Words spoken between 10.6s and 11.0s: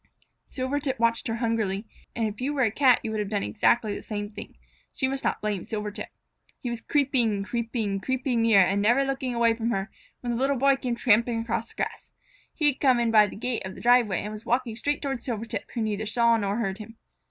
came